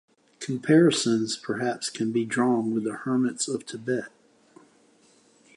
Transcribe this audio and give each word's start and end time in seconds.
Comparisons 0.39 1.37
perhaps 1.37 1.87
can 1.91 2.11
be 2.11 2.25
drawn 2.25 2.73
with 2.73 2.85
the 2.85 2.95
hermits 2.95 3.47
of 3.47 3.67
Tibet. 3.67 4.09